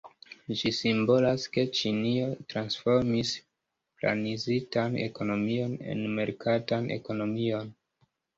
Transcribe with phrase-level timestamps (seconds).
[0.59, 3.33] Ĝi simbolas ke Ĉinio transformis
[4.01, 7.71] planizitan ekonomion en merkatan ekonomion.